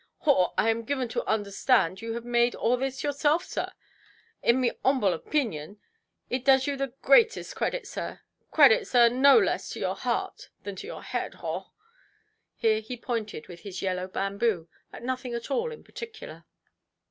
[0.21, 0.51] "Haw!
[0.57, 3.71] I am given to understand you have made all this yourself, sir.
[4.41, 5.77] In me 'umble opeenion,
[6.27, 10.75] it does you the greatest credit, sir; credit, sir, no less to your heart than
[10.77, 11.35] to your head.
[11.35, 11.67] Haw"!
[12.55, 16.45] Here he pointed with his yellow bamboo at nothing at all in particular.